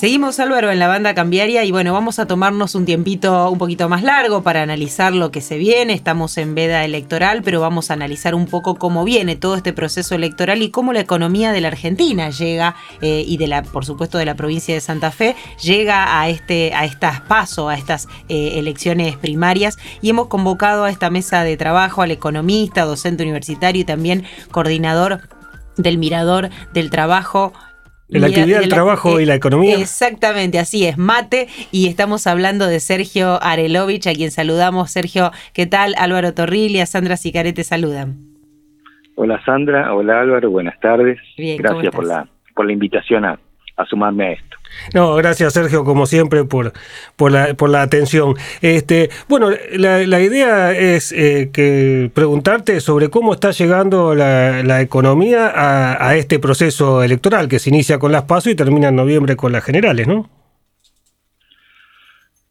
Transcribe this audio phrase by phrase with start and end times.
[0.00, 3.86] Seguimos Álvaro en la banda cambiaria y bueno, vamos a tomarnos un tiempito un poquito
[3.90, 5.92] más largo para analizar lo que se viene.
[5.92, 10.14] Estamos en veda electoral, pero vamos a analizar un poco cómo viene todo este proceso
[10.14, 14.16] electoral y cómo la economía de la Argentina llega eh, y de la, por supuesto,
[14.16, 18.52] de la provincia de Santa Fe llega a este, a estas pasos, a estas eh,
[18.54, 23.84] elecciones primarias y hemos convocado a esta mesa de trabajo al economista, docente universitario y
[23.84, 25.28] también coordinador
[25.76, 27.52] del Mirador del Trabajo,
[28.10, 29.78] la actividad del trabajo y la economía.
[29.78, 31.48] Exactamente, así es, mate.
[31.70, 34.90] Y estamos hablando de Sergio Arelovich, a quien saludamos.
[34.90, 35.94] Sergio, ¿qué tal?
[35.96, 38.18] Álvaro Torril a Sandra Sicarete saludan.
[39.16, 41.18] Hola Sandra, hola Álvaro, buenas tardes.
[41.36, 43.38] Gracias por la, por la invitación a,
[43.80, 44.56] a sumarme a esto.
[44.94, 46.72] No, gracias Sergio, como siempre, por,
[47.16, 48.34] por, la, por la atención.
[48.62, 54.80] Este, bueno, la, la idea es eh, que preguntarte sobre cómo está llegando la, la
[54.80, 58.96] economía a, a, este proceso electoral que se inicia con las PASO y termina en
[58.96, 60.28] noviembre con las generales, ¿no?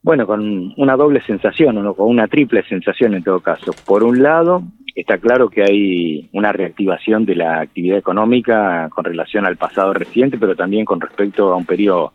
[0.01, 3.73] Bueno, con una doble sensación, o con una triple sensación en todo caso.
[3.85, 4.63] Por un lado,
[4.95, 10.37] está claro que hay una reactivación de la actividad económica con relación al pasado reciente,
[10.37, 12.13] pero también con respecto a un periodo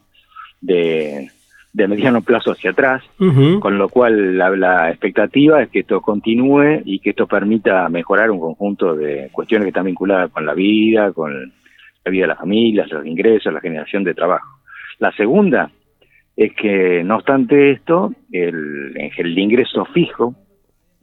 [0.60, 1.30] de,
[1.72, 3.02] mediano plazo hacia atrás,
[3.60, 8.40] con lo cual la, expectativa es que esto continúe y que esto permita mejorar un
[8.40, 11.52] conjunto de cuestiones que están vinculadas con la vida, con
[12.04, 14.46] la vida de las familias, los ingresos, la generación de trabajo.
[14.98, 15.70] La segunda
[16.36, 20.34] es que, no obstante esto, el, el ingreso fijo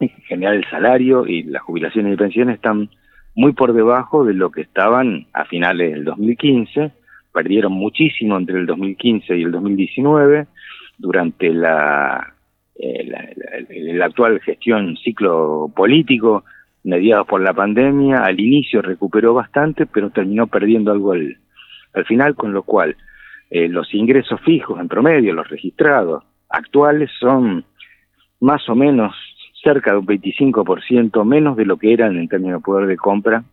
[0.06, 2.90] en general el salario y las jubilaciones y pensiones están
[3.34, 6.92] muy por debajo de lo que estaban a finales del 2015,
[7.32, 10.46] perdieron muchísimo entre el 2015 y el 2019
[10.98, 12.34] durante la,
[12.76, 13.10] eh,
[13.94, 16.44] la, actual gestión ciclo político
[16.84, 21.38] mediados por la pandemia, al inicio recuperó bastante, pero terminó perdiendo algo al,
[21.94, 22.96] al final, con lo cual
[23.50, 27.64] eh, los ingresos fijos en promedio, los registrados actuales, son
[28.40, 29.14] más o menos
[29.62, 33.44] cerca de un 25% menos de lo que eran en términos de poder de compra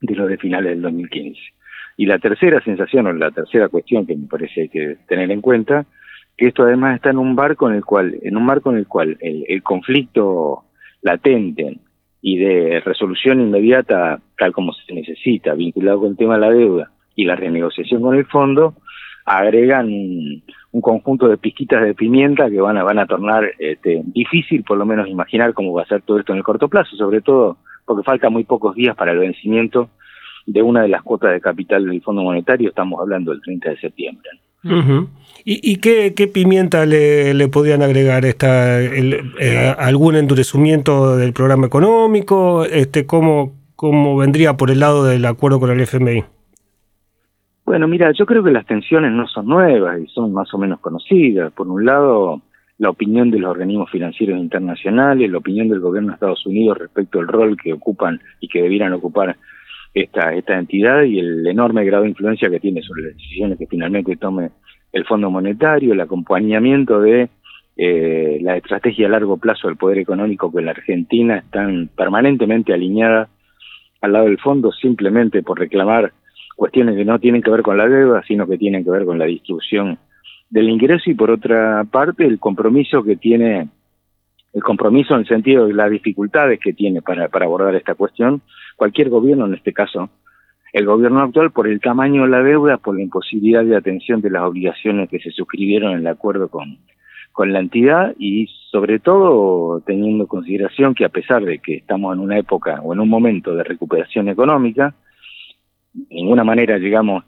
[0.00, 1.40] de los de finales del 2015.
[1.96, 5.40] Y la tercera sensación o la tercera cuestión que me parece hay que tener en
[5.40, 5.86] cuenta,
[6.36, 8.86] que esto además está en un barco en el cual, en un marco en el
[8.86, 10.64] cual el, el conflicto
[11.02, 11.78] latente
[12.20, 16.90] y de resolución inmediata, tal como se necesita, vinculado con el tema de la deuda
[17.14, 18.74] y la renegociación con el fondo,
[19.24, 20.42] agregan un,
[20.80, 24.84] conjunto de pizquitas de pimienta que van a, van a tornar este, difícil por lo
[24.84, 28.02] menos imaginar cómo va a ser todo esto en el corto plazo, sobre todo porque
[28.02, 29.88] falta muy pocos días para el vencimiento
[30.46, 33.76] de una de las cuotas de capital del Fondo Monetario, estamos hablando del 30 de
[33.78, 34.30] septiembre.
[35.44, 38.24] ¿Y, y qué, pimienta le, le podían agregar?
[38.24, 42.64] Esta, el, eh, ¿Algún endurecimiento del programa económico?
[42.64, 46.24] Este, ¿cómo, ¿Cómo vendría por el lado del acuerdo con el FMI?
[47.64, 50.80] Bueno, mira, yo creo que las tensiones no son nuevas y son más o menos
[50.80, 51.50] conocidas.
[51.52, 52.42] Por un lado,
[52.78, 57.20] la opinión de los organismos financieros internacionales, la opinión del gobierno de Estados Unidos respecto
[57.20, 59.36] al rol que ocupan y que debieran ocupar
[59.94, 63.66] esta, esta entidad y el enorme grado de influencia que tiene sobre las decisiones que
[63.66, 64.50] finalmente tome
[64.92, 67.30] el Fondo Monetario, el acompañamiento de
[67.76, 72.72] eh, la estrategia a largo plazo del poder económico que en la Argentina están permanentemente
[72.74, 73.28] alineadas
[74.00, 76.12] al lado del fondo simplemente por reclamar
[76.56, 79.18] cuestiones que no tienen que ver con la deuda, sino que tienen que ver con
[79.18, 79.98] la distribución
[80.50, 83.68] del ingreso y por otra parte el compromiso que tiene,
[84.52, 88.42] el compromiso en el sentido de las dificultades que tiene para, para abordar esta cuestión,
[88.76, 90.10] cualquier gobierno, en este caso
[90.74, 94.30] el gobierno actual, por el tamaño de la deuda, por la imposibilidad de atención de
[94.30, 96.78] las obligaciones que se suscribieron en el acuerdo con,
[97.30, 102.12] con la entidad y sobre todo teniendo en consideración que a pesar de que estamos
[102.12, 104.96] en una época o en un momento de recuperación económica,
[106.10, 107.24] ninguna manera llegamos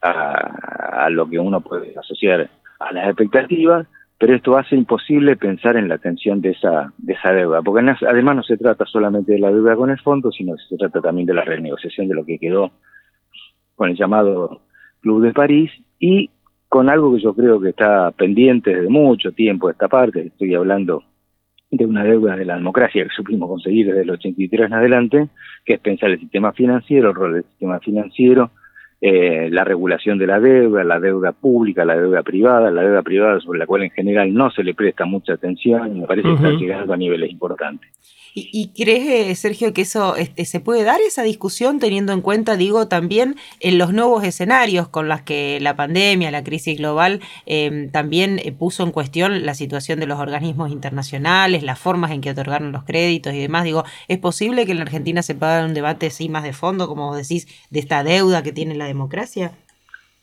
[0.00, 3.86] a, a, lo que uno puede asociar a las expectativas,
[4.18, 8.36] pero esto hace imposible pensar en la atención de esa, de esa deuda, porque además
[8.36, 11.26] no se trata solamente de la deuda con el fondo, sino que se trata también
[11.26, 12.72] de la renegociación de lo que quedó
[13.74, 14.62] con el llamado
[15.00, 16.30] Club de París y
[16.68, 21.04] con algo que yo creo que está pendiente desde mucho tiempo esta parte, estoy hablando
[21.70, 25.28] de una deuda de la democracia que supimos conseguir desde el 83 en adelante,
[25.64, 28.50] que es pensar el sistema financiero, el rol del sistema financiero,
[29.00, 33.40] eh, la regulación de la deuda, la deuda pública, la deuda privada, la deuda privada
[33.40, 36.34] sobre la cual en general no se le presta mucha atención y me parece que
[36.34, 37.90] está llegando a niveles importantes.
[38.38, 42.58] ¿Y, crees, eh, Sergio, que eso este, se puede dar esa discusión teniendo en cuenta,
[42.58, 47.90] digo, también en los nuevos escenarios con los que la pandemia, la crisis global em,
[47.90, 52.28] también eh, puso en cuestión la situación de los organismos internacionales, las formas en que
[52.28, 53.64] otorgaron los créditos y demás?
[53.64, 56.52] Digo, ¿es posible que en la Argentina se pueda dar un debate así más de
[56.52, 59.52] fondo, como vos decís, de esta deuda que tiene la democracia?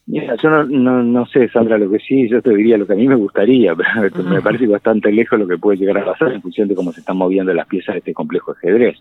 [0.06, 2.98] Mira, yo no, no, sé, Sandra, lo que sí, yo te diría lo que a
[2.98, 6.42] mí me gustaría, pero me parece bastante lejos lo que puede llegar a pasar en
[6.42, 8.98] función de cómo se están moviendo las piezas de este complejo ajedrez.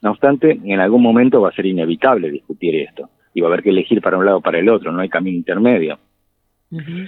[0.00, 3.62] No obstante, en algún momento va a ser inevitable discutir esto y va a haber
[3.62, 5.98] que elegir para un lado o para el otro, no hay camino intermedio.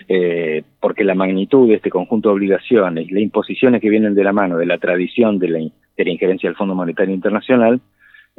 [0.08, 4.32] eh, porque la magnitud de este conjunto de obligaciones, las imposiciones que vienen de la
[4.32, 7.80] mano de la tradición de la, de la injerencia del Fondo Monetario Internacional,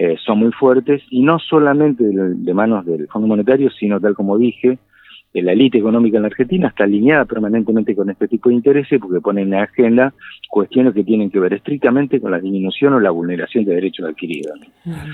[0.03, 4.15] eh, son muy fuertes y no solamente de, de manos del Fondo Monetario, sino tal
[4.15, 4.79] como dije,
[5.33, 9.21] la élite económica en la Argentina está alineada permanentemente con este tipo de intereses porque
[9.21, 10.13] pone en la agenda
[10.49, 14.59] cuestiones que tienen que ver estrictamente con la disminución o la vulneración de derechos adquiridos.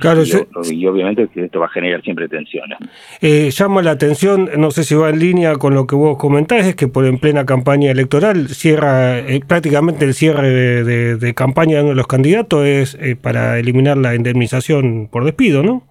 [0.01, 2.79] Claro, y, obviamente que esto va a generar siempre tensiones.
[3.21, 6.65] Eh, llama la atención, no sé si va en línea con lo que vos comentás,
[6.65, 11.81] es que por en plena campaña electoral cierra eh, prácticamente el cierre de, campaña de
[11.81, 15.83] uno de los candidatos es eh, para eliminar la indemnización por despido, ¿no?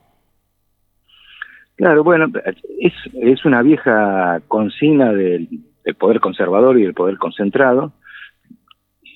[1.77, 2.27] Claro, bueno,
[2.81, 5.49] es, es una vieja consigna del,
[5.99, 7.93] poder conservador y del poder concentrado.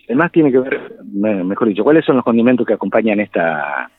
[0.06, 3.90] Además tiene que ver, mejor dicho, cuáles son los condimentos que acompañan esta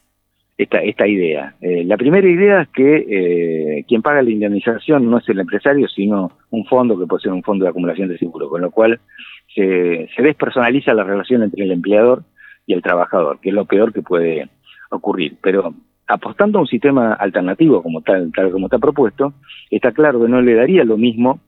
[0.57, 1.55] esta, esta idea.
[1.59, 5.87] Eh, la primera idea es que eh, quien paga la indemnización no es el empresario,
[5.87, 8.99] sino un fondo que puede ser un fondo de acumulación de seguro, con lo cual
[9.55, 12.23] se, se despersonaliza la relación entre el empleador
[12.67, 14.49] y el trabajador, que es lo peor que puede
[14.91, 15.37] ocurrir.
[15.41, 15.73] Pero
[16.07, 19.33] apostando a un sistema alternativo como tal, tal como está propuesto,
[19.69, 21.39] está claro que no le daría lo mismo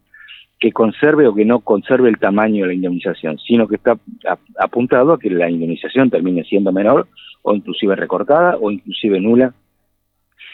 [0.59, 3.97] que conserve o que no conserve el tamaño de la indemnización, sino que está
[4.57, 7.07] apuntado a que la indemnización termine siendo menor
[7.41, 9.53] o inclusive recortada o inclusive nula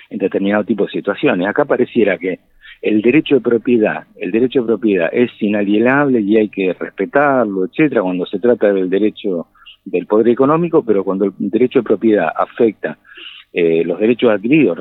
[0.10, 1.48] en determinado tipo de situaciones.
[1.48, 2.40] Acá pareciera que
[2.82, 8.02] el derecho de propiedad, el derecho de propiedad es inalienable y hay que respetarlo, etcétera,
[8.02, 9.48] cuando se trata del derecho
[9.86, 12.98] del poder económico, pero cuando el derecho de propiedad afecta
[13.52, 14.78] eh, los derechos adquiridos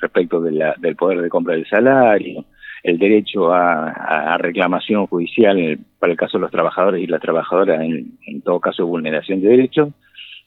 [0.00, 2.44] respecto del poder de compra del salario,
[2.82, 8.42] el derecho a, reclamación judicial para el caso de los trabajadores y las trabajadoras, en,
[8.42, 9.88] todo caso de vulneración de derechos,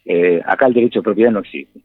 [0.05, 1.79] eh, acá el derecho de propiedad no existe.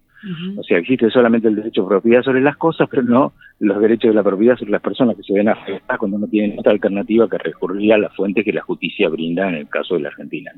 [0.57, 3.33] O sea, existe solamente el derecho de propiedad sobre las cosas, pero no
[3.63, 6.59] los derechos de la propiedad sobre las personas que se ven afectadas cuando no tienen
[6.59, 10.01] otra alternativa que recurrir a la fuente que la justicia brinda en el caso de
[10.01, 10.51] la Argentina.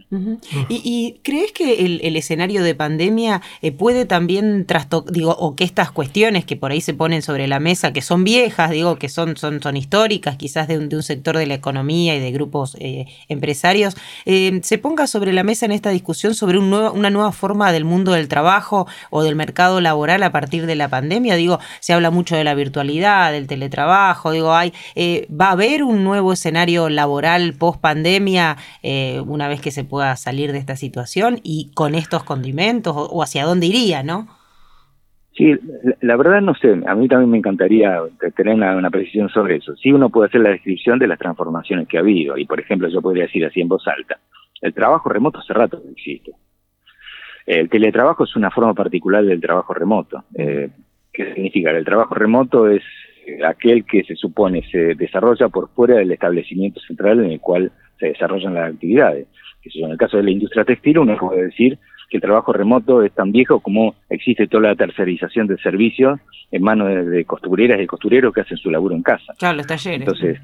[0.71, 5.91] ¿Y, crees que el, escenario de pandemia eh, puede también trastocar, digo, o que estas
[5.91, 9.37] cuestiones que por ahí se ponen sobre la mesa, que son viejas, digo, que son,
[9.37, 12.75] son, son históricas, quizás de un, de un sector de la economía y de grupos
[12.81, 17.11] eh, empresarios, eh, se ponga sobre la mesa en esta discusión sobre un nuevo, una
[17.11, 21.37] nueva forma del mundo del trabajo o del mercado laboral a partir de la pandemia?
[21.37, 25.83] Digo, se habla mucho de la virtualidad del teletrabajo, digo, hay, eh, ¿va a haber
[25.83, 30.77] un nuevo escenario laboral post pandemia eh, una vez que se pueda salir de esta
[30.77, 34.29] situación y con estos condimentos o, hacia dónde iría, no?
[35.37, 35.53] Sí,
[36.01, 37.99] la verdad no sé, a mí también me encantaría
[38.37, 39.75] tener una, precisión sobre eso.
[39.77, 42.89] Sí uno puede hacer la descripción de las transformaciones que ha habido y por ejemplo
[42.89, 44.19] yo podría decir así en voz alta,
[44.61, 46.33] el trabajo remoto hace rato que existe.
[47.47, 50.25] El teletrabajo es una forma particular del trabajo remoto.
[50.35, 50.71] Eh,
[51.13, 51.71] ¿Qué significa?
[51.71, 52.83] El trabajo remoto es
[53.47, 58.09] aquel que se supone se desarrolla por fuera del establecimiento central en el cual se
[58.09, 59.27] desarrollan las actividades.
[59.75, 61.79] En el caso de la industria textil uno puede decir
[62.11, 66.21] que el trabajo remoto es tan viejo como existe toda la tercerización de servicios
[66.51, 69.33] en manos de, costureras y costureros que hacen su laburo en casa.
[69.39, 70.01] Claro, los talleres.
[70.01, 70.39] Entonces,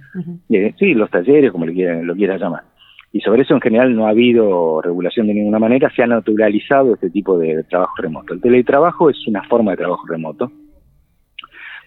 [0.48, 2.62] eh, sí, los talleres, como lo quieran, lo quieran llamar.
[3.12, 6.94] Y sobre eso en general no ha habido regulación de ninguna manera, se ha naturalizado
[6.94, 8.34] este tipo de trabajo remoto.
[8.34, 10.52] El teletrabajo es una forma de trabajo remoto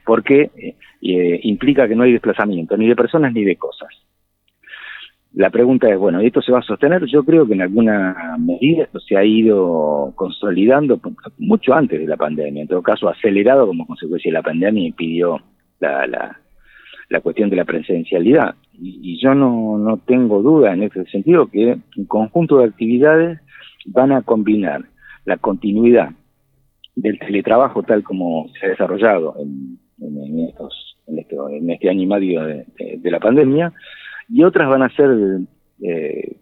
[0.06, 3.90] porque eh, eh, implica que no hay desplazamiento ni de personas ni de cosas.
[5.34, 7.06] La pregunta es, bueno, ¿esto se va a sostener?
[7.06, 11.02] Yo creo que en alguna medida esto se ha ido consolidando
[11.40, 14.92] mucho antes de la pandemia, en todo caso acelerado como consecuencia de la pandemia y
[14.92, 15.42] pidió
[15.80, 16.40] la,
[17.10, 18.56] la cuestión de la presencialidad.
[18.74, 23.40] Y, yo no, no tengo duda en ese sentido que un conjunto de actividades
[23.86, 24.86] van a combinar
[25.26, 26.12] la continuidad
[26.96, 32.02] del teletrabajo tal como se ha desarrollado en, en, estos, en, este, en este año
[32.04, 33.74] y medio de, la pandemia,
[34.30, 35.10] y otras van a ser
[35.82, 36.38] eh,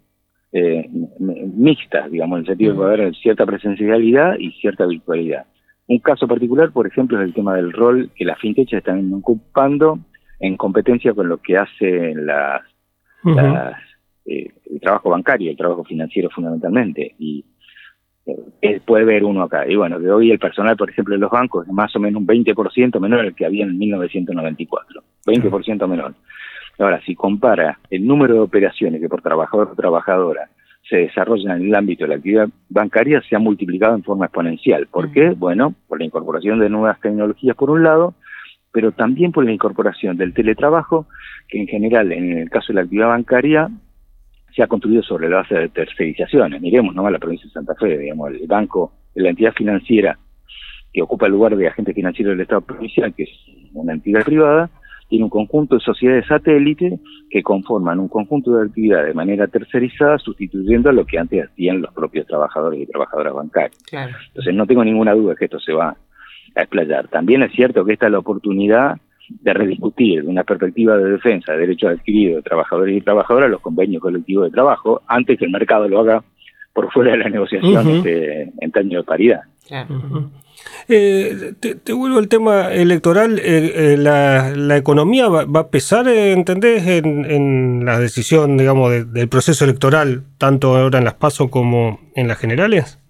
[0.53, 0.89] eh,
[1.19, 5.45] mixtas, digamos, en el sentido de que va a haber cierta presencialidad y cierta virtualidad.
[5.87, 9.99] Un caso particular, por ejemplo, es el tema del rol que las fintechs están ocupando
[10.41, 12.61] en competencia con lo que hace las,
[14.25, 17.13] eh, el trabajo bancario, el trabajo financiero fundamentalmente.
[17.19, 17.45] Y
[18.25, 19.67] eh, puede ver uno acá.
[19.67, 22.21] Y bueno, de hoy el personal, por ejemplo, de los bancos es más o menos
[22.21, 25.03] un 20% menor al que había en 1994.
[25.27, 26.15] 20% menor.
[26.79, 30.49] Ahora, si compara el número de operaciones que por trabajador o trabajadora
[30.89, 34.87] se desarrollan en el ámbito de la actividad bancaria, se ha multiplicado en forma exponencial.
[34.87, 35.29] ¿Por qué?
[35.29, 38.15] Bueno, por la incorporación de nuevas tecnologías por un lado
[38.71, 41.07] pero también por la incorporación del teletrabajo,
[41.47, 43.69] que en general, en el caso de la actividad bancaria,
[44.55, 46.61] se ha construido sobre la base de tercerizaciones.
[46.61, 50.17] Miremos nomás la provincia de Santa Fe, digamos, el banco, la entidad financiera
[50.93, 53.29] que ocupa el lugar de agente financiero del Estado provincial, que es
[53.73, 54.69] una entidad privada,
[55.07, 56.99] tiene un conjunto de sociedades satélites
[57.29, 61.81] que conforman un conjunto de actividades de manera tercerizada, sustituyendo a lo que antes hacían
[61.81, 63.77] los propios trabajadores y trabajadoras bancarias.
[64.29, 65.95] Entonces no tengo ninguna duda que esto se va
[66.55, 67.07] a explayar.
[67.07, 68.97] También es cierto que esta es la oportunidad
[69.29, 73.61] de rediscutir de una perspectiva de defensa de derechos adquiridos de trabajadores y trabajadoras los
[73.61, 76.23] convenios colectivos de trabajo antes que el mercado lo haga
[76.73, 79.41] por fuera de la negociación este, en términos de paridad.
[80.87, 83.39] Eh, te, vuelvo al tema electoral.
[83.39, 90.23] Eh, eh, la, economía va, a pesar, ¿entendés?, en, la decisión, digamos, del proceso electoral,
[90.37, 93.00] tanto ahora en las PASO como en las generales.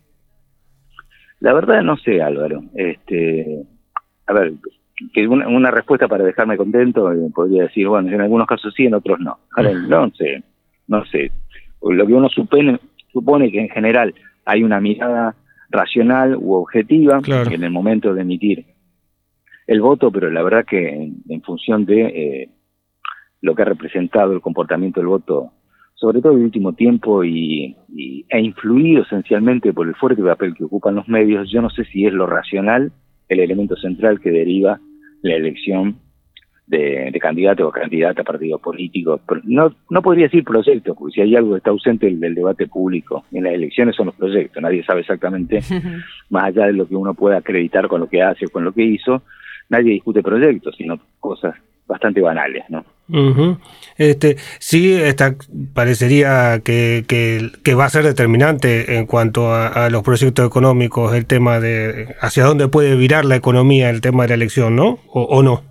[1.42, 2.64] La verdad no sé, Álvaro.
[2.74, 3.64] Este,
[4.28, 4.54] a ver,
[5.14, 9.20] que una, respuesta para dejarme contento, podría decir, bueno, en algunos casos sí, en otros
[9.20, 9.40] no.
[9.56, 10.44] Ahora, no sé,
[10.88, 11.32] no sé.
[11.82, 12.80] Lo que uno supone,
[13.12, 14.14] supone que en general
[14.46, 15.36] hay una mirada
[15.70, 18.66] racional u objetiva en el momento de emitir
[19.66, 20.90] el voto, pero la verdad que
[21.28, 22.50] en, función de eh,
[23.42, 25.54] lo que ha representado el comportamiento del voto,
[26.02, 30.56] sobre todo en el último tiempo, y, y, e influido esencialmente por el fuerte papel
[30.56, 32.92] que ocupan los medios, yo no sé si es lo racional
[33.30, 34.80] el elemento central que deriva
[35.22, 35.98] la elección
[36.66, 39.22] de, candidato o candidata a partidos políticos.
[39.44, 43.26] No, no podría decir proyectos, porque si hay algo que está ausente del, debate público
[43.32, 44.62] en las elecciones son los proyectos.
[44.64, 45.60] Nadie sabe exactamente,
[46.32, 48.72] más allá de lo que uno pueda acreditar con lo que hace o con lo
[48.72, 49.22] que hizo,
[49.70, 51.54] nadie discute proyectos, sino cosas
[51.88, 52.84] bastante banales, ¿no?
[53.98, 55.36] Este, sí, esta,
[55.74, 61.60] parecería que, que, va a ser determinante en cuanto a, los proyectos económicos, el tema
[61.60, 65.00] de hacia dónde puede virar la economía, el tema de la elección, ¿no?
[65.08, 65.62] ¿O, no?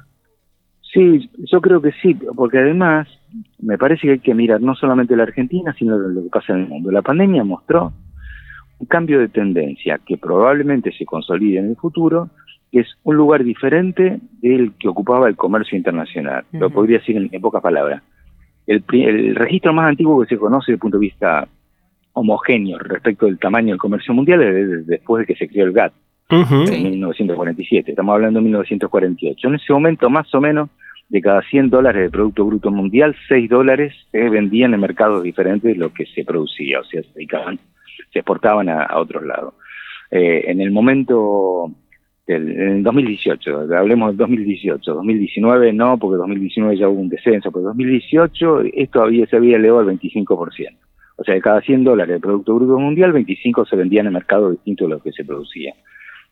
[0.92, 3.08] Sí, yo creo que sí, porque además
[3.60, 6.60] me parece que hay que mirar no solamente la Argentina, sino lo que pasa en
[6.60, 6.90] el mundo.
[6.90, 7.92] La pandemia mostró
[8.78, 12.30] un cambio de tendencia que probablemente se consolide en el futuro,
[12.70, 16.44] que es un lugar diferente del que ocupaba el comercio internacional.
[16.52, 18.02] Lo podría decir en, pocas palabras.
[18.66, 21.48] El, registro más antiguo que se conoce desde el punto de vista
[22.12, 25.92] homogéneo respecto del tamaño del comercio mundial es después de que se creó el GATT,
[26.30, 27.90] en 1947.
[27.90, 29.48] Estamos hablando de 1948.
[29.48, 30.70] En ese momento, más o menos,
[31.08, 35.72] de cada 100 dólares de Producto Bruto Mundial, 6 dólares se vendían en mercados diferentes
[35.72, 37.58] de lo que se producía, o sea, se, dedicaban,
[38.12, 39.54] se exportaban a, otros lados.
[40.12, 41.72] Eh, en el momento
[42.36, 48.62] en 2018, hablemos del 2018, 2019 no, porque 2019 ya hubo un descenso, pero 2018
[48.72, 50.76] esto había, se había elevado al 25%.
[51.16, 54.52] O sea, de cada 100 dólares de Producto Bruto Mundial, 25 se vendían en mercados
[54.52, 55.74] distintos de lo que se producía.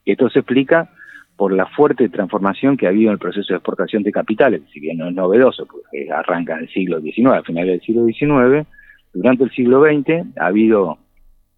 [0.04, 0.90] Esto se explica
[1.36, 4.80] por la fuerte transformación que ha habido en el proceso de exportación de capitales, si
[4.80, 8.66] bien no es novedoso, porque arranca en el siglo XIX, a finales del siglo XIX,
[9.12, 10.98] durante el siglo XX ha habido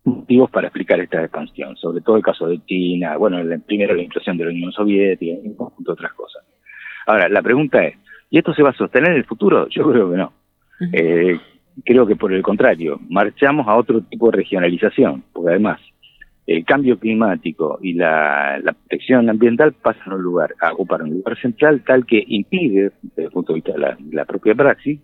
[0.04, 4.36] motivos para explicar esta expansión, sobre todo el caso de China, bueno, primero la inclusión
[4.36, 6.44] de la Unión Soviética y un conjunto de otras cosas.
[7.06, 7.96] Ahora, la pregunta es,
[8.30, 9.68] ¿y esto se va a sostener en el futuro?
[9.68, 10.32] Yo creo que no.
[10.92, 11.38] Eh,
[11.84, 15.80] creo que por el contrario, marchamos a otro tipo de regionalización, porque además
[16.46, 21.38] el cambio climático y la, protección ambiental pasan a un lugar, a ocupar un lugar
[21.38, 25.00] central tal que impide, desde el punto de vista de la, la propia praxis,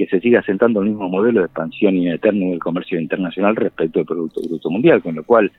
[0.00, 4.06] que se siga asentando el mismo modelo de expansión ineterno del comercio internacional respecto al
[4.06, 5.52] Producto Bruto Mundial, con lo cual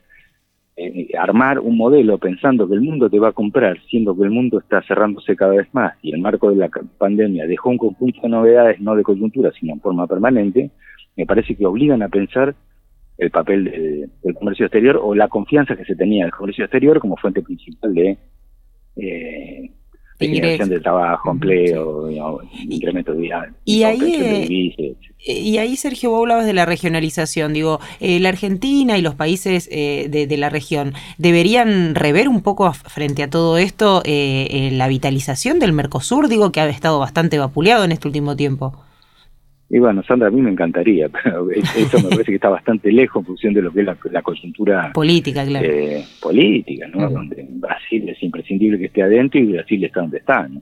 [0.78, 4.32] eh, armar un modelo pensando que el mundo te va a comprar, siendo que el
[4.32, 8.20] mundo está cerrándose cada vez más y el marco de la pandemia dejó un conjunto
[8.24, 10.72] de novedades no de coyuntura, sino en forma permanente,
[11.16, 12.56] me parece que obligan a pensar
[13.20, 17.16] el papel del comercio exterior o la confianza que se tenía del comercio exterior como
[17.16, 18.18] fuente principal de
[18.96, 19.70] eh,
[20.28, 22.10] generación de trabajo, empleo,
[22.70, 23.54] incremento de vida.
[23.66, 27.54] Y ahí, eh, y ahí, Sergio, vos hablabas de la regionalización.
[27.54, 32.72] Digo, eh, la Argentina y los países eh, de, la región deberían rever un poco
[32.74, 37.92] frente a todo esto la vitalización del Mercosur, digo, que ha estado bastante vapuleado en
[37.92, 38.74] este último tiempo.
[39.74, 43.22] Y bueno, Sandra, a mí me encantaría, pero eso me parece que está bastante lejos
[43.22, 45.66] en función de lo que es la, coyuntura política, claro.
[45.66, 47.10] Eh, política, ¿no?
[47.10, 50.62] Donde Brasil es imprescindible que esté adentro y Brasil está donde está, ¿no?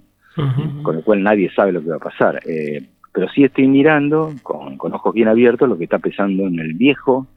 [0.83, 2.39] Con lo cual nadie sabe lo que va a pasar.
[2.45, 6.59] Eh, pero sí estoy mirando con, con ojos bien abiertos lo que está pesando en
[6.59, 7.27] el viejo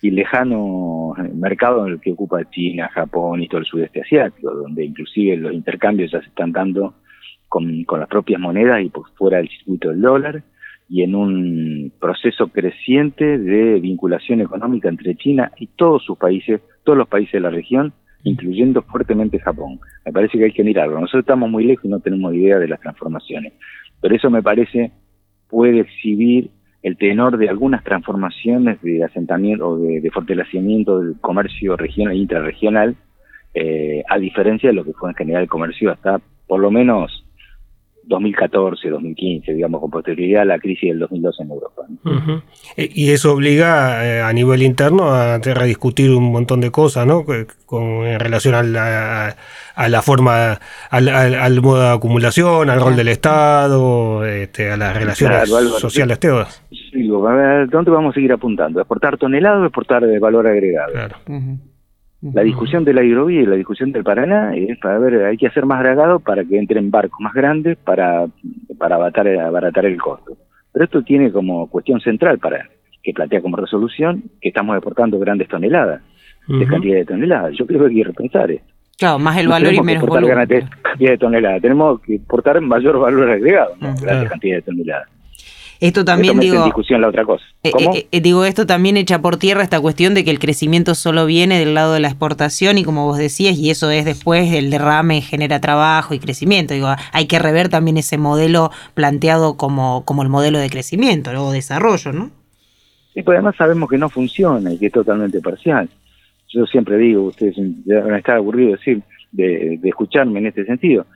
[0.00, 4.84] y lejano mercado en el que ocupa China, Japón y todo el sudeste asiático, donde
[4.84, 6.94] inclusive los intercambios ya se están dando
[7.48, 10.42] con, con las propias monedas y por fuera del circuito del dólar
[10.88, 16.96] y en un proceso creciente de vinculación económica entre China y todos sus países, todos
[16.96, 19.80] los países de la región, incluyendo fuertemente Japón.
[20.04, 21.00] Me parece que hay que mirarlo.
[21.00, 23.54] Nosotros estamos muy lejos y no tenemos idea de las transformaciones.
[24.00, 24.92] Pero eso me parece
[25.48, 26.50] puede exhibir
[26.82, 32.96] el tenor de algunas transformaciones de asentamiento o de, fortalecimiento del comercio regional e intrarregional,
[33.54, 37.25] eh, a diferencia de lo que fue en general el comercio hasta por lo menos
[38.06, 41.82] 2014, 2015, digamos, con posterioridad a la crisis del 2012 en Europa.
[42.76, 47.24] E, y eso obliga eh, a nivel interno a rediscutir un montón de cosas, ¿no?
[47.66, 49.36] Con, en relación a la,
[49.74, 50.58] a la forma,
[50.90, 55.48] al, al, modo de acumulación, al rol del Estado, este, a las relaciones
[55.78, 56.62] sociales, todas.
[56.70, 58.80] Sí, a ver, ¿dónde vamos a seguir apuntando?
[58.80, 60.92] ¿Exportar toneladas o exportar de valor agregado?
[60.92, 61.16] Claro.
[62.32, 65.46] La discusión de la hidrovía y la discusión del Paraná es para ver, hay que
[65.46, 68.26] hacer más dragado para que entren barcos más grandes para,
[68.78, 70.36] para abaratar, abaratar el costo.
[70.72, 72.68] Pero esto tiene como cuestión central para
[73.02, 76.02] que plantea como resolución que estamos exportando grandes toneladas,
[76.48, 77.54] de cantidad de toneladas.
[77.56, 78.66] Yo creo que hay que repensar esto.
[78.98, 80.48] Claro, más el valor y menos volumen.
[80.82, 81.62] cantidad de toneladas.
[81.62, 83.94] Tenemos que exportar mayor valor agregado, ¿no?
[84.00, 85.15] Grandes cantidades de toneladas.
[85.80, 86.64] Esto también digo.
[86.64, 87.44] discusión la otra cosa.
[87.62, 90.94] Eh, eh, eh, digo, esto también echa por tierra esta cuestión de que el crecimiento
[90.94, 94.52] solo viene del lado de la exportación y como vos decías, y eso es después
[94.52, 96.74] el derrame genera trabajo y crecimiento.
[96.74, 101.52] Digo, hay que rever también ese modelo planteado como, como el modelo de crecimiento o
[101.52, 102.30] desarrollo, ¿no?
[103.14, 105.88] Sí, pues además sabemos que no funciona y que es totalmente parcial.
[106.48, 109.02] Yo siempre digo, ustedes van a estar aburridos de, decir,
[109.80, 111.06] de, escucharme en este sentido.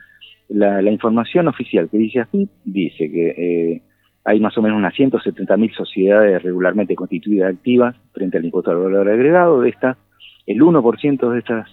[0.48, 3.82] La, información oficial que dice así dice que
[4.30, 9.08] hay más o menos unas 170.000 sociedades regularmente constituidas activas frente al impuesto al valor
[9.08, 9.60] agregado.
[9.60, 9.96] De estas,
[10.46, 11.68] el 1% de estas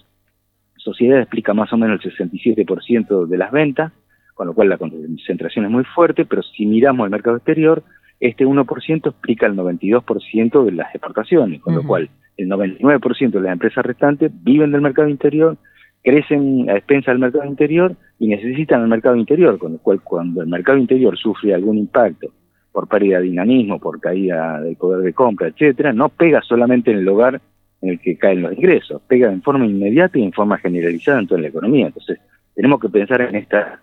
[0.76, 3.94] sociedades explica más o menos el 67% de las ventas,
[4.34, 7.84] con lo cual la concentración es muy fuerte, pero si miramos el mercado exterior,
[8.20, 13.54] este 1% explica el 92% de las exportaciones, con lo cual el 99% de las
[13.54, 15.58] empresas restantes viven del mercado interior,
[16.04, 20.42] crecen a expensa del mercado interior y necesitan el mercado interior, con lo cual cuando
[20.42, 22.32] el mercado interior sufre algún impacto
[22.78, 27.00] por pérdida de dinamismo, por caída del poder de compra, etcétera, no pega solamente en
[27.00, 27.42] el hogar
[27.82, 31.26] en el que caen los ingresos, pega en forma inmediata y en forma generalizada en
[31.26, 31.88] toda la economía.
[31.88, 32.20] Entonces,
[32.54, 33.80] tenemos que pensar en esta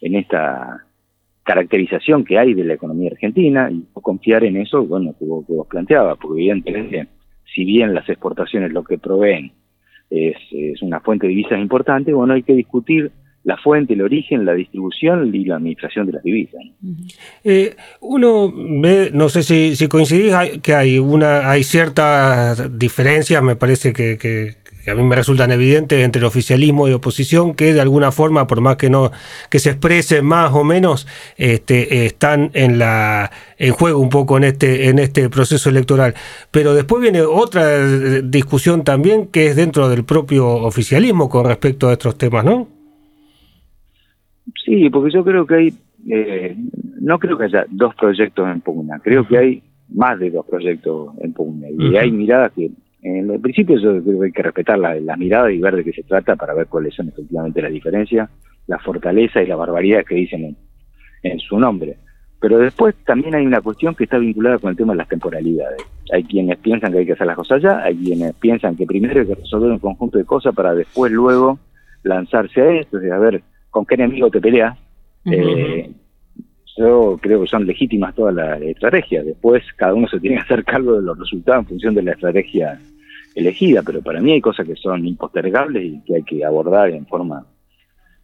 [0.00, 0.80] en esta
[1.42, 5.54] caracterización que hay de la economía argentina y confiar en eso, bueno, que vos, que
[5.68, 7.08] planteabas, porque evidentemente,
[7.52, 9.50] si bien las exportaciones lo que proveen
[10.08, 13.10] es, es una fuente de divisas importante, bueno, hay que discutir
[13.44, 16.60] la fuente, el origen, la distribución y la administración de las divisas.
[17.42, 23.56] Eh, uno ve, no sé si, si coincidís, que hay una, hay ciertas diferencias, me
[23.56, 27.80] parece que, que, a mí me resultan evidentes entre el oficialismo y oposición, que de
[27.80, 29.10] alguna forma, por más que no,
[29.48, 34.44] que se exprese más o menos, este, están en la, en juego un poco en
[34.44, 36.14] este, en este proceso electoral.
[36.50, 41.92] Pero después viene otra discusión también que es dentro del propio oficialismo con respecto a
[41.92, 42.79] estos temas, ¿no?
[44.64, 45.74] Sí, porque yo creo que hay,
[46.08, 46.56] eh,
[47.00, 51.14] no creo que haya dos proyectos en pugna, creo que hay más de dos proyectos
[51.20, 51.68] en pugna.
[51.70, 52.70] Y hay miradas que,
[53.02, 55.84] en el principio yo creo que hay que respetar las la miradas y ver de
[55.84, 58.28] qué se trata para ver cuáles son efectivamente las diferencias,
[58.66, 60.56] la fortaleza y la barbaridad que dicen
[61.22, 61.96] en, su nombre.
[62.40, 65.82] Pero después también hay una cuestión que está vinculada con el tema de las temporalidades.
[66.12, 69.20] Hay quienes piensan que hay que hacer las cosas ya, hay quienes piensan que primero
[69.20, 71.58] hay que resolver un conjunto de cosas para después luego
[72.02, 74.78] lanzarse a esto, es a ver, con qué enemigo te peleas.
[75.26, 75.90] Eh,
[76.76, 79.24] yo creo que son legítimas todas las estrategias.
[79.24, 82.12] Después cada uno se tiene que hacer cargo de los resultados en función de la
[82.12, 82.80] estrategia
[83.34, 87.06] elegida, pero para mí hay cosas que son impostergables y que hay que abordar en
[87.06, 87.46] forma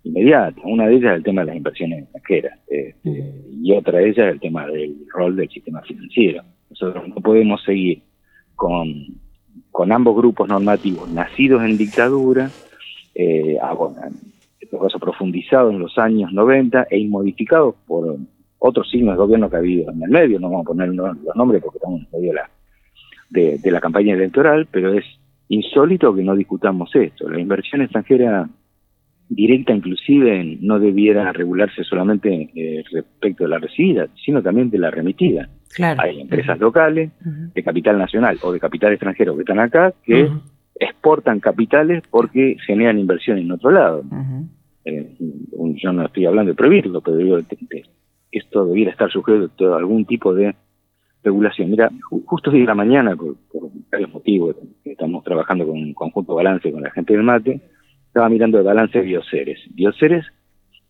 [0.04, 0.60] inmediata.
[0.64, 3.32] Una de ellas es el tema de las inversiones extranjeras este,
[3.62, 6.42] y otra de ellas es el tema del rol del sistema financiero.
[6.70, 8.02] Nosotros no podemos seguir
[8.54, 9.06] con,
[9.70, 12.50] con ambos grupos normativos nacidos en dictadura,
[13.14, 13.56] eh,
[14.78, 18.16] caso profundizado en los años 90 e inmodificado por
[18.58, 21.36] otros signos de gobierno que ha habido en el medio, no vamos a poner los
[21.36, 22.50] nombres porque estamos en medio de la,
[23.62, 25.04] de, la campaña electoral, pero es
[25.48, 27.28] insólito que no discutamos esto.
[27.28, 28.48] La inversión extranjera
[29.28, 34.90] directa inclusive no debiera regularse solamente eh, respecto de la recibida, sino también de la
[34.90, 35.48] remitida.
[35.98, 40.30] Hay empresas locales de capital nacional o de capital extranjero que están acá que
[40.78, 44.04] exportan capitales porque generan inversión en otro lado.
[44.86, 45.16] Eh,
[45.74, 47.38] yo no estoy hablando de prohibirlo, pero digo,
[48.30, 50.54] esto debiera estar sujeto a algún tipo de
[51.24, 51.70] regulación.
[51.70, 51.90] Mira,
[52.24, 53.34] justo hoy de la mañana, por,
[53.90, 57.60] varios motivos, estamos trabajando con un conjunto balance con la gente del mate,
[58.06, 59.20] estaba mirando el balance de.
[59.74, 60.24] Bioceres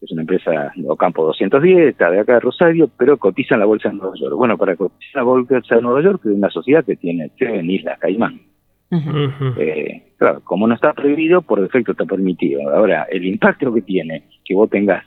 [0.02, 3.66] es una empresa de Ocampo 210, está de acá de Rosario, pero cotiza en la
[3.66, 4.36] bolsa de Nueva York.
[4.36, 7.70] Bueno, para cotizar en la bolsa de Nueva York es una sociedad que tiene en
[7.70, 8.42] Islas Caimán.
[8.90, 12.70] Eh, Claro, como no está prohibido, por defecto está permitido.
[12.74, 15.04] Ahora, el impacto que tiene que vos tengas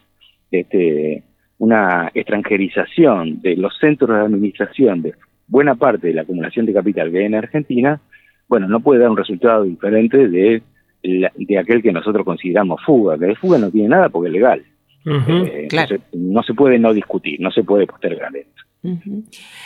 [0.51, 1.23] este,
[1.57, 5.13] una extranjerización de los centros de administración de
[5.47, 7.99] buena parte de la acumulación de capital que hay en Argentina,
[8.47, 10.61] bueno, no puede dar un resultado diferente de,
[11.01, 14.63] de aquel que nosotros consideramos fuga, que de fuga no tiene nada porque es legal.
[15.05, 15.67] Eh,
[16.13, 18.61] no se puede no discutir, no se puede postergar esto.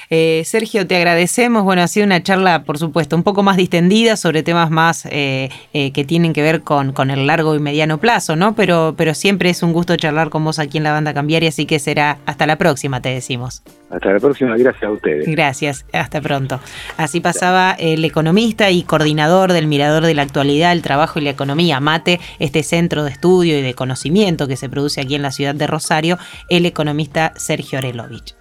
[0.09, 1.63] Eh, Sergio, te agradecemos.
[1.63, 5.49] Bueno, ha sido una charla, por supuesto, un poco más distendida sobre temas más eh,
[5.73, 8.55] eh, que tienen que ver con, con, el largo y mediano plazo, ¿no?
[8.55, 11.67] Pero, pero siempre es un gusto charlar con vos aquí en la banda cambiaria, así
[11.67, 13.61] que será hasta la próxima, te decimos.
[13.91, 15.27] Hasta la próxima, gracias a ustedes.
[15.27, 16.59] Gracias, hasta pronto.
[16.97, 21.29] Así pasaba el economista y coordinador del Mirador de la Actualidad, el Trabajo y la
[21.29, 25.31] Economía, MATE, este centro de estudio y de conocimiento que se produce aquí en la
[25.31, 26.17] ciudad de Rosario,
[26.49, 28.33] el economista Sergio Arelovich.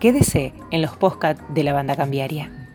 [0.00, 2.67] Quédese en los podcasts de la banda cambiaria.